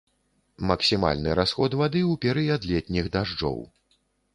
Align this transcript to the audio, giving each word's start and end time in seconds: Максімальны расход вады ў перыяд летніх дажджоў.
Максімальны 0.71 1.29
расход 1.41 1.71
вады 1.83 2.03
ў 2.11 2.25
перыяд 2.27 2.61
летніх 2.75 3.05
дажджоў. 3.19 3.67